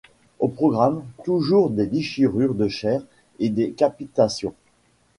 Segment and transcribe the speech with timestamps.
[0.39, 3.03] Au programme, toujours des déchirures de chairs
[3.37, 4.55] et des décapitations.